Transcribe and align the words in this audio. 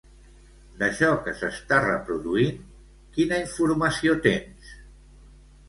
D'això 0.79 1.09
que 1.27 1.33
s'està 1.41 1.79
reproduint 1.83 2.59
quina 3.19 3.41
informació 3.45 4.19
tens? 4.27 4.75